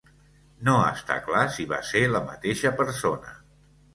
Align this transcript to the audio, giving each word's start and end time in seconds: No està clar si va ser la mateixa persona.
No 0.67 0.77
està 0.85 1.17
clar 1.27 1.43
si 1.57 1.67
va 1.75 1.79
ser 1.91 2.03
la 2.13 2.21
mateixa 2.31 2.75
persona. 2.83 3.37